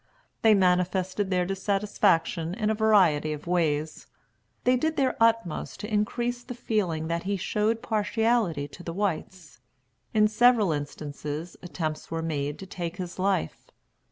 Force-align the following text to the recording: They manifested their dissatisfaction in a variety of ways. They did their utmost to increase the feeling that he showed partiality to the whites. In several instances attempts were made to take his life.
They 0.41 0.55
manifested 0.55 1.29
their 1.29 1.45
dissatisfaction 1.45 2.55
in 2.55 2.71
a 2.71 2.73
variety 2.73 3.33
of 3.33 3.45
ways. 3.45 4.07
They 4.63 4.75
did 4.75 4.97
their 4.97 5.15
utmost 5.21 5.79
to 5.81 5.93
increase 5.93 6.41
the 6.43 6.55
feeling 6.55 7.07
that 7.07 7.21
he 7.29 7.37
showed 7.37 7.83
partiality 7.83 8.67
to 8.69 8.81
the 8.81 8.93
whites. 8.93 9.59
In 10.11 10.27
several 10.27 10.71
instances 10.71 11.55
attempts 11.61 12.09
were 12.09 12.23
made 12.23 12.57
to 12.57 12.65
take 12.65 12.97
his 12.97 13.19
life. 13.19 13.69